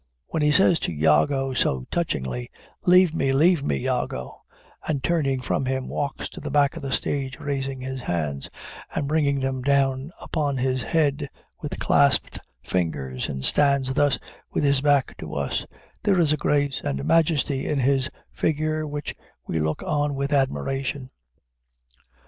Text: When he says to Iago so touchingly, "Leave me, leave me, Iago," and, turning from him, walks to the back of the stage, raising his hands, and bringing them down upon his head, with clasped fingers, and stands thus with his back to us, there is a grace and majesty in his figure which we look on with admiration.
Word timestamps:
When 0.29 0.41
he 0.41 0.51
says 0.51 0.79
to 0.79 0.91
Iago 0.91 1.53
so 1.53 1.85
touchingly, 1.91 2.49
"Leave 2.87 3.13
me, 3.13 3.31
leave 3.31 3.63
me, 3.63 3.83
Iago," 3.85 4.41
and, 4.87 5.03
turning 5.03 5.41
from 5.41 5.65
him, 5.67 5.87
walks 5.87 6.27
to 6.29 6.41
the 6.41 6.49
back 6.49 6.75
of 6.75 6.81
the 6.81 6.91
stage, 6.91 7.39
raising 7.39 7.81
his 7.81 8.01
hands, 8.01 8.49
and 8.95 9.07
bringing 9.07 9.41
them 9.41 9.61
down 9.61 10.09
upon 10.19 10.57
his 10.57 10.81
head, 10.81 11.29
with 11.59 11.77
clasped 11.77 12.39
fingers, 12.63 13.29
and 13.29 13.45
stands 13.45 13.93
thus 13.93 14.17
with 14.51 14.63
his 14.63 14.81
back 14.81 15.15
to 15.19 15.35
us, 15.35 15.67
there 16.01 16.17
is 16.17 16.33
a 16.33 16.35
grace 16.37 16.81
and 16.83 17.05
majesty 17.05 17.67
in 17.67 17.77
his 17.77 18.09
figure 18.31 18.87
which 18.87 19.13
we 19.45 19.59
look 19.59 19.83
on 19.85 20.15
with 20.15 20.33
admiration. 20.33 21.11